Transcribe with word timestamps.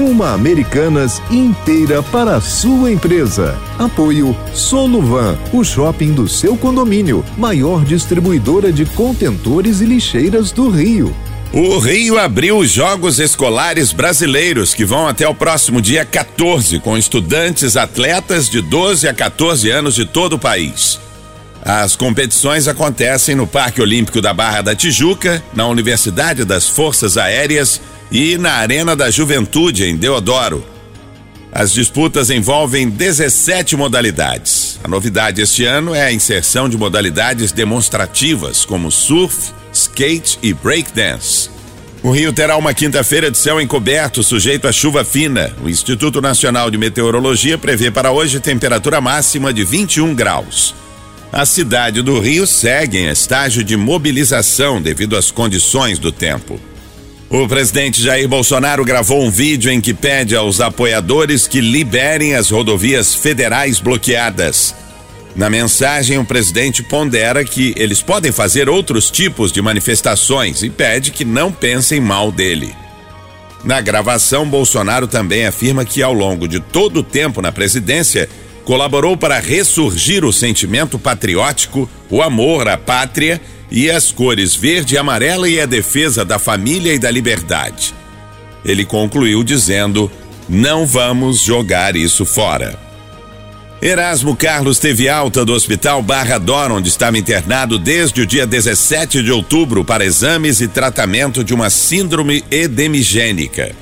Uma 0.00 0.32
Americanas 0.32 1.20
inteira 1.30 2.02
para 2.02 2.36
a 2.36 2.40
sua 2.40 2.90
empresa. 2.90 3.54
Apoio 3.78 4.34
Soluvan, 4.54 5.38
o 5.52 5.62
shopping 5.62 6.14
do 6.14 6.26
seu 6.26 6.56
condomínio, 6.56 7.22
maior 7.36 7.84
distribuidora 7.84 8.72
de 8.72 8.86
contentores 8.86 9.82
e 9.82 9.84
lixeiras 9.84 10.52
do 10.52 10.70
Rio. 10.70 11.14
O 11.52 11.78
Rio 11.78 12.18
abriu 12.18 12.56
os 12.56 12.70
Jogos 12.70 13.18
Escolares 13.18 13.92
Brasileiros, 13.92 14.72
que 14.72 14.86
vão 14.86 15.06
até 15.06 15.28
o 15.28 15.34
próximo 15.34 15.82
dia 15.82 16.02
14, 16.02 16.80
com 16.80 16.96
estudantes 16.96 17.76
atletas 17.76 18.48
de 18.48 18.62
12 18.62 19.06
a 19.06 19.12
14 19.12 19.68
anos 19.70 19.94
de 19.94 20.06
todo 20.06 20.32
o 20.32 20.38
país. 20.38 20.98
As 21.62 21.94
competições 21.94 22.66
acontecem 22.66 23.34
no 23.34 23.46
Parque 23.46 23.82
Olímpico 23.82 24.22
da 24.22 24.32
Barra 24.32 24.62
da 24.62 24.74
Tijuca, 24.74 25.42
na 25.52 25.66
Universidade 25.66 26.46
das 26.46 26.66
Forças 26.66 27.18
Aéreas 27.18 27.82
e 28.10 28.36
na 28.36 28.54
Arena 28.54 28.96
da 28.96 29.10
Juventude, 29.10 29.84
em 29.84 29.96
Deodoro. 29.96 30.64
As 31.52 31.72
disputas 31.72 32.30
envolvem 32.30 32.88
17 32.88 33.76
modalidades. 33.76 34.78
A 34.84 34.88
novidade 34.88 35.42
este 35.42 35.64
ano 35.64 35.94
é 35.94 36.02
a 36.02 36.12
inserção 36.12 36.68
de 36.68 36.76
modalidades 36.76 37.52
demonstrativas, 37.52 38.64
como 38.64 38.90
surf, 38.90 39.52
skate 39.72 40.38
e 40.42 40.52
breakdance. 40.52 41.50
O 42.02 42.10
Rio 42.12 42.32
terá 42.32 42.56
uma 42.56 42.72
quinta-feira 42.72 43.30
de 43.30 43.36
céu 43.36 43.60
encoberto, 43.60 44.22
sujeito 44.22 44.66
a 44.66 44.72
chuva 44.72 45.04
fina. 45.04 45.52
O 45.62 45.68
Instituto 45.68 46.20
Nacional 46.20 46.70
de 46.70 46.78
Meteorologia 46.78 47.58
prevê 47.58 47.90
para 47.90 48.10
hoje 48.10 48.40
temperatura 48.40 49.00
máxima 49.00 49.52
de 49.52 49.64
21 49.64 50.14
graus. 50.14 50.74
A 51.32 51.44
cidade 51.44 52.00
do 52.00 52.18
Rio 52.18 52.46
segue 52.46 52.98
em 52.98 53.08
estágio 53.08 53.62
de 53.62 53.76
mobilização 53.76 54.80
devido 54.80 55.16
às 55.16 55.30
condições 55.30 55.98
do 55.98 56.10
tempo. 56.10 56.58
O 57.30 57.46
presidente 57.46 58.02
Jair 58.02 58.28
Bolsonaro 58.28 58.84
gravou 58.84 59.22
um 59.22 59.30
vídeo 59.30 59.70
em 59.70 59.80
que 59.80 59.94
pede 59.94 60.34
aos 60.34 60.60
apoiadores 60.60 61.46
que 61.46 61.60
liberem 61.60 62.34
as 62.34 62.50
rodovias 62.50 63.14
federais 63.14 63.78
bloqueadas. 63.78 64.74
Na 65.36 65.48
mensagem, 65.48 66.18
o 66.18 66.24
presidente 66.24 66.82
pondera 66.82 67.44
que 67.44 67.72
eles 67.76 68.02
podem 68.02 68.32
fazer 68.32 68.68
outros 68.68 69.12
tipos 69.12 69.52
de 69.52 69.62
manifestações 69.62 70.64
e 70.64 70.68
pede 70.68 71.12
que 71.12 71.24
não 71.24 71.52
pensem 71.52 72.00
mal 72.00 72.32
dele. 72.32 72.74
Na 73.62 73.80
gravação, 73.80 74.44
Bolsonaro 74.44 75.06
também 75.06 75.46
afirma 75.46 75.84
que, 75.84 76.02
ao 76.02 76.12
longo 76.12 76.48
de 76.48 76.58
todo 76.58 76.98
o 76.98 77.04
tempo 77.04 77.40
na 77.40 77.52
presidência, 77.52 78.28
colaborou 78.64 79.16
para 79.16 79.38
ressurgir 79.38 80.24
o 80.24 80.32
sentimento 80.32 80.98
patriótico, 80.98 81.88
o 82.10 82.22
amor 82.22 82.68
à 82.68 82.76
pátria 82.76 83.40
e 83.70 83.90
as 83.90 84.10
cores 84.10 84.54
verde 84.54 84.94
e 84.94 84.98
amarela 84.98 85.48
e 85.48 85.60
a 85.60 85.66
defesa 85.66 86.24
da 86.24 86.38
família 86.38 86.92
e 86.92 86.98
da 86.98 87.10
liberdade. 87.10 87.94
Ele 88.64 88.84
concluiu 88.84 89.42
dizendo: 89.42 90.10
Não 90.48 90.86
vamos 90.86 91.40
jogar 91.40 91.96
isso 91.96 92.24
fora. 92.24 92.78
Erasmo 93.82 94.36
Carlos 94.36 94.78
teve 94.78 95.08
alta 95.08 95.42
do 95.42 95.54
Hospital 95.54 96.02
Barra 96.02 96.36
Dor, 96.36 96.70
onde 96.70 96.90
estava 96.90 97.16
internado 97.16 97.78
desde 97.78 98.20
o 98.20 98.26
dia 98.26 98.46
17 98.46 99.22
de 99.22 99.32
outubro 99.32 99.82
para 99.82 100.04
exames 100.04 100.60
e 100.60 100.68
tratamento 100.68 101.42
de 101.42 101.54
uma 101.54 101.70
síndrome 101.70 102.44
edemigênica. 102.50 103.74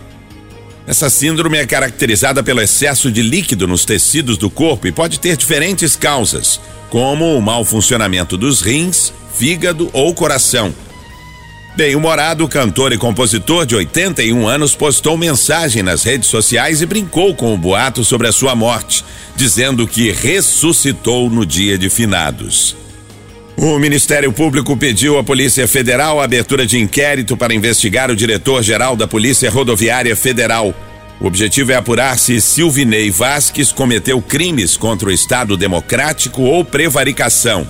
Essa 0.88 1.10
síndrome 1.10 1.58
é 1.58 1.66
caracterizada 1.66 2.42
pelo 2.42 2.62
excesso 2.62 3.12
de 3.12 3.20
líquido 3.20 3.68
nos 3.68 3.84
tecidos 3.84 4.38
do 4.38 4.48
corpo 4.48 4.86
e 4.86 4.90
pode 4.90 5.20
ter 5.20 5.36
diferentes 5.36 5.94
causas, 5.94 6.58
como 6.88 7.36
o 7.36 7.42
mau 7.42 7.62
funcionamento 7.62 8.38
dos 8.38 8.62
rins, 8.62 9.12
fígado 9.36 9.90
ou 9.92 10.14
coração. 10.14 10.74
Bem-humorado, 11.76 12.48
cantor 12.48 12.94
e 12.94 12.96
compositor 12.96 13.66
de 13.66 13.76
81 13.76 14.48
anos 14.48 14.74
postou 14.74 15.14
mensagem 15.18 15.82
nas 15.82 16.04
redes 16.04 16.30
sociais 16.30 16.80
e 16.80 16.86
brincou 16.86 17.34
com 17.34 17.52
o 17.52 17.58
boato 17.58 18.02
sobre 18.02 18.26
a 18.26 18.32
sua 18.32 18.54
morte, 18.54 19.04
dizendo 19.36 19.86
que 19.86 20.10
ressuscitou 20.10 21.28
no 21.28 21.44
dia 21.44 21.76
de 21.76 21.90
finados. 21.90 22.74
O 23.60 23.76
Ministério 23.76 24.32
Público 24.32 24.76
pediu 24.76 25.18
à 25.18 25.24
Polícia 25.24 25.66
Federal 25.66 26.20
a 26.20 26.24
abertura 26.24 26.64
de 26.64 26.78
inquérito 26.78 27.36
para 27.36 27.52
investigar 27.52 28.08
o 28.08 28.14
diretor-geral 28.14 28.94
da 28.94 29.08
Polícia 29.08 29.50
Rodoviária 29.50 30.14
Federal. 30.14 30.72
O 31.20 31.26
objetivo 31.26 31.72
é 31.72 31.74
apurar 31.74 32.16
se 32.20 32.40
Silvinei 32.40 33.10
Vasques 33.10 33.72
cometeu 33.72 34.22
crimes 34.22 34.76
contra 34.76 35.08
o 35.08 35.12
Estado 35.12 35.56
Democrático 35.56 36.42
ou 36.42 36.64
prevaricação. 36.64 37.68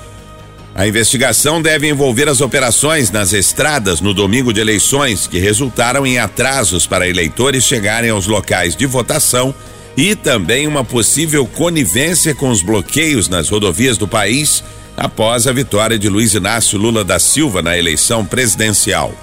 A 0.75 0.87
investigação 0.87 1.62
deve 1.62 1.88
envolver 1.88 2.28
as 2.28 2.43
operações 2.43 3.10
nas 3.10 3.32
estradas 3.32 4.03
no 4.03 4.12
domingo 4.12 4.53
de 4.53 4.60
eleições, 4.60 5.26
que 5.26 5.38
resultaram 5.38 6.06
em 6.06 6.19
atrasos 6.19 6.87
para 6.87 7.09
eleitores 7.09 7.65
chegarem 7.65 8.10
aos 8.10 8.26
locais 8.26 8.76
de 8.76 8.84
votação 8.84 9.55
e 9.97 10.15
também 10.15 10.66
uma 10.66 10.84
possível 10.84 11.47
conivência 11.47 12.34
com 12.34 12.50
os 12.50 12.60
bloqueios 12.60 13.26
nas 13.26 13.49
rodovias 13.49 13.97
do 13.97 14.06
país 14.06 14.62
após 14.98 15.47
a 15.47 15.53
vitória 15.53 15.98
de 15.98 16.09
Luiz 16.09 16.34
Inácio 16.34 16.78
Lula 16.78 17.04
da 17.04 17.19
Silva 17.19 17.62
na 17.62 17.78
eleição 17.78 18.25
presidencial. 18.25 19.14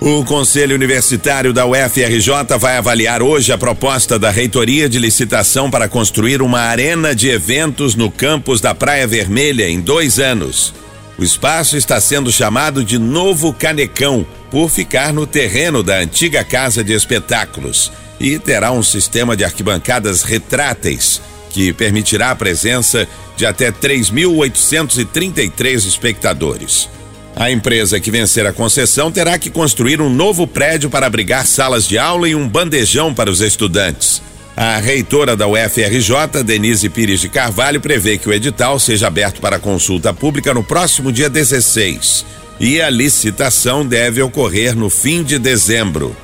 O 0.00 0.24
Conselho 0.24 0.76
Universitário 0.76 1.52
da 1.52 1.66
UFRJ 1.66 2.56
vai 2.58 2.76
avaliar 2.76 3.20
hoje 3.20 3.52
a 3.52 3.58
proposta 3.58 4.18
da 4.18 4.30
reitoria 4.30 4.88
de 4.88 4.98
licitação 4.98 5.70
para 5.70 5.88
construir 5.88 6.40
uma 6.40 6.60
arena 6.60 7.14
de 7.14 7.28
eventos 7.28 7.96
no 7.96 8.10
campus 8.10 8.60
da 8.60 8.74
Praia 8.74 9.06
Vermelha 9.06 9.68
em 9.68 9.80
dois 9.80 10.20
anos. 10.20 10.72
O 11.18 11.24
espaço 11.24 11.76
está 11.76 12.00
sendo 12.00 12.30
chamado 12.30 12.84
de 12.84 12.96
Novo 12.96 13.52
Canecão, 13.52 14.24
por 14.52 14.70
ficar 14.70 15.12
no 15.12 15.26
terreno 15.26 15.82
da 15.82 15.98
antiga 15.98 16.44
casa 16.44 16.82
de 16.84 16.92
espetáculos, 16.92 17.90
e 18.20 18.38
terá 18.38 18.70
um 18.70 18.84
sistema 18.84 19.36
de 19.36 19.44
arquibancadas 19.44 20.22
retráteis, 20.22 21.20
que 21.48 21.72
permitirá 21.72 22.30
a 22.30 22.36
presença 22.36 23.08
de 23.36 23.46
até 23.46 23.70
3.833 23.70 25.86
espectadores. 25.86 26.88
A 27.34 27.50
empresa 27.50 28.00
que 28.00 28.10
vencer 28.10 28.46
a 28.46 28.52
concessão 28.52 29.12
terá 29.12 29.38
que 29.38 29.48
construir 29.48 30.00
um 30.00 30.10
novo 30.10 30.46
prédio 30.46 30.90
para 30.90 31.06
abrigar 31.06 31.46
salas 31.46 31.86
de 31.86 31.96
aula 31.96 32.28
e 32.28 32.34
um 32.34 32.48
bandejão 32.48 33.14
para 33.14 33.30
os 33.30 33.40
estudantes. 33.40 34.20
A 34.56 34.78
reitora 34.78 35.36
da 35.36 35.46
UFRJ, 35.46 36.42
Denise 36.44 36.88
Pires 36.88 37.20
de 37.20 37.28
Carvalho, 37.28 37.80
prevê 37.80 38.18
que 38.18 38.28
o 38.28 38.32
edital 38.32 38.80
seja 38.80 39.06
aberto 39.06 39.40
para 39.40 39.60
consulta 39.60 40.12
pública 40.12 40.52
no 40.52 40.64
próximo 40.64 41.12
dia 41.12 41.30
16 41.30 42.26
e 42.58 42.82
a 42.82 42.90
licitação 42.90 43.86
deve 43.86 44.20
ocorrer 44.20 44.74
no 44.74 44.90
fim 44.90 45.22
de 45.22 45.38
dezembro. 45.38 46.16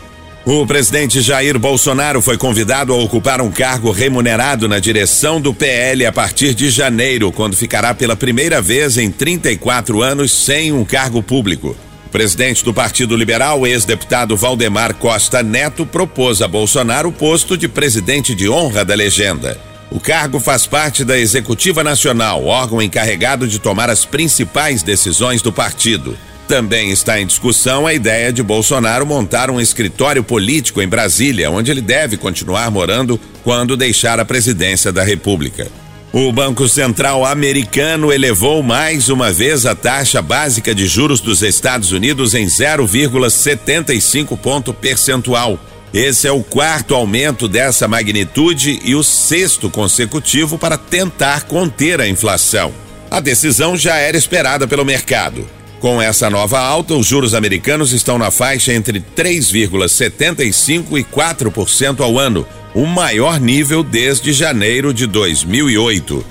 O 0.47 0.67
presidente 0.67 1.23
Jair 1.23 1.59
Bolsonaro 1.59 2.21
foi 2.21 2.37
convidado 2.37 2.93
a 2.93 2.97
ocupar 2.97 3.41
um 3.41 3.51
cargo 3.51 3.91
remunerado 3.91 4.69
na 4.69 4.79
direção 4.79 5.41
do 5.41 5.55
PL 5.55 6.05
a 6.05 6.13
partir 6.13 6.55
de 6.55 6.69
janeiro, 6.69 7.33
quando 7.33 7.57
ficará 7.57 7.95
pela 7.95 8.15
primeira 8.15 8.61
vez 8.61 8.99
em 8.99 9.11
34 9.11 10.03
anos 10.03 10.33
sem 10.33 10.71
um 10.71 10.85
cargo 10.85 11.23
público 11.23 11.75
presidente 12.15 12.65
do 12.65 12.73
Partido 12.73 13.17
Liberal, 13.17 13.67
ex-deputado 13.67 14.37
Valdemar 14.37 14.95
Costa 14.95 15.43
Neto, 15.43 15.85
propôs 15.85 16.41
a 16.43 16.47
Bolsonaro 16.47 17.09
o 17.09 17.13
posto 17.13 17.59
de 17.59 17.67
presidente 17.67 18.37
de 18.37 18.49
honra 18.49 18.85
da 18.85 18.95
legenda. 18.95 19.61
O 19.91 19.99
cargo 19.99 20.39
faz 20.39 20.65
parte 20.65 21.05
da 21.05 21.19
Executiva 21.19 21.83
Nacional, 21.83 22.45
órgão 22.45 22.81
encarregado 22.81 23.49
de 23.49 23.59
tomar 23.59 23.91
as 23.91 24.05
principais 24.05 24.81
decisões 24.81 25.43
do 25.43 25.53
partido. 25.53 26.17
Também 26.47 26.91
está 26.91 27.21
em 27.21 27.27
discussão 27.27 27.87
a 27.87 27.95
ideia 27.95 28.33
de 28.33 28.43
Bolsonaro 28.43 29.07
montar 29.07 29.51
um 29.51 29.61
escritório 29.61 30.23
político 30.23 30.83
em 30.83 30.89
Brasília, 30.89 31.51
onde 31.51 31.71
ele 31.71 31.81
deve 31.81 32.17
continuar 32.17 32.71
morando 32.71 33.19
quando 33.43 33.77
deixar 33.77 34.21
a 34.21 34.25
presidência 34.25 34.93
da 34.93 35.03
República. 35.03 35.67
O 36.13 36.31
Banco 36.31 36.69
Central 36.69 37.25
americano 37.25 38.13
elevou 38.13 38.63
mais 38.63 39.09
uma 39.09 39.33
vez 39.33 39.67
a 39.67 39.75
taxa 39.75 40.23
básica 40.23 40.73
de 40.73 40.87
juros 40.87 41.21
dos 41.21 41.43
Estados 41.43 41.91
Unidos 41.91 42.35
em 42.35 42.47
0,75 42.47 44.39
ponto 44.39 44.73
percentual. 44.73 45.59
Esse 45.93 46.29
é 46.29 46.33
o 46.33 46.43
quarto 46.43 46.95
aumento 46.95 47.49
dessa 47.49 47.89
magnitude 47.89 48.81
e 48.85 48.95
o 48.95 49.03
sexto 49.03 49.71
consecutivo 49.71 50.59
para 50.59 50.77
tentar 50.77 51.45
conter 51.45 52.01
a 52.01 52.07
inflação. 52.07 52.73
A 53.11 53.19
decisão 53.19 53.77
já 53.77 53.97
era 53.97 54.17
esperada 54.17 54.69
pelo 54.69 54.85
mercado. 54.85 55.45
Com 55.85 56.01
essa 56.01 56.31
nova 56.31 56.59
alta, 56.61 56.95
os 56.95 57.07
juros 57.07 57.35
americanos 57.35 57.93
estão 57.93 58.17
na 58.17 58.31
faixa 58.31 58.73
entre 58.73 59.05
3,75% 59.15 60.99
e 60.99 61.05
4% 61.05 62.01
ao 62.01 62.19
ano, 62.19 62.47
o 62.75 62.87
maior 62.87 63.39
nível 63.39 63.83
desde 63.83 64.33
janeiro 64.33 64.95
de 64.95 65.07
2008. 65.07 66.25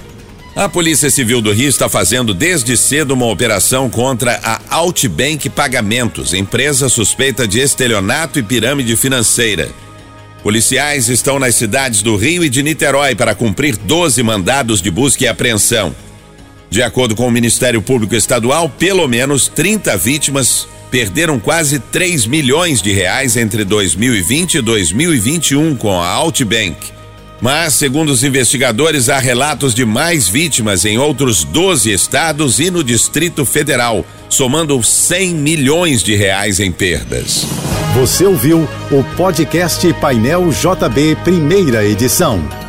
A 0.55 0.67
Polícia 0.67 1.07
Civil 1.11 1.39
do 1.39 1.51
Rio 1.51 1.69
está 1.69 1.87
fazendo 1.87 2.33
desde 2.33 2.75
cedo 2.75 3.13
uma 3.13 3.27
operação 3.27 3.91
contra 3.91 4.39
a 4.43 4.59
Outbank 4.71 5.47
Pagamentos, 5.49 6.33
empresa 6.33 6.89
suspeita 6.89 7.47
de 7.47 7.59
estelionato 7.59 8.39
e 8.39 8.41
pirâmide 8.41 8.95
financeira. 8.95 9.69
Policiais 10.41 11.09
estão 11.09 11.37
nas 11.37 11.53
cidades 11.53 12.01
do 12.01 12.15
Rio 12.15 12.43
e 12.43 12.49
de 12.49 12.63
Niterói 12.63 13.13
para 13.13 13.35
cumprir 13.35 13.77
12 13.77 14.23
mandados 14.23 14.81
de 14.81 14.89
busca 14.89 15.25
e 15.25 15.27
apreensão. 15.27 15.93
De 16.73 16.81
acordo 16.81 17.15
com 17.15 17.27
o 17.27 17.31
Ministério 17.31 17.83
Público 17.83 18.15
Estadual, 18.15 18.67
pelo 18.67 19.07
menos 19.07 19.47
30 19.47 19.95
vítimas 19.95 20.67
perderam 20.89 21.39
quase 21.39 21.77
3 21.77 22.25
milhões 22.25 22.81
de 22.81 22.91
reais 22.91 23.37
entre 23.37 23.63
2020 23.63 24.55
e 24.55 24.61
2021 24.61 25.75
com 25.75 26.01
a 26.01 26.07
Outbank. 26.07 26.77
Mas, 27.39 27.75
segundo 27.75 28.09
os 28.09 28.23
investigadores, 28.23 29.07
há 29.07 29.19
relatos 29.19 29.75
de 29.75 29.85
mais 29.85 30.27
vítimas 30.27 30.83
em 30.83 30.97
outros 30.97 31.43
12 31.43 31.91
estados 31.91 32.59
e 32.59 32.71
no 32.71 32.83
Distrito 32.83 33.45
Federal, 33.45 34.03
somando 34.27 34.81
100 34.81 35.35
milhões 35.35 36.01
de 36.01 36.15
reais 36.15 36.59
em 36.59 36.71
perdas. 36.71 37.45
Você 37.93 38.25
ouviu 38.25 38.67
o 38.89 39.03
podcast 39.15 39.93
Painel 40.01 40.49
JB, 40.49 41.17
primeira 41.23 41.85
edição. 41.85 42.62